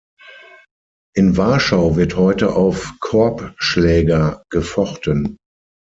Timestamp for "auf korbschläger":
2.55-4.41